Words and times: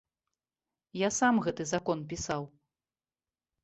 Я 1.01 1.09
сам 1.19 1.35
гэты 1.45 1.63
закон 1.75 2.05
пісаў. 2.17 2.53